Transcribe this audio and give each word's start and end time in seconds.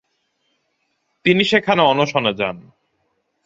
তিনি 1.25 1.43
সেখানে 1.43 1.81
অনশনে 1.81 2.31
যান। 2.33 2.57